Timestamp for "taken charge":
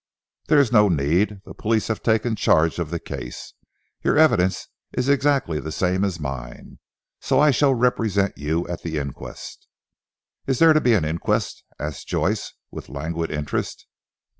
2.01-2.79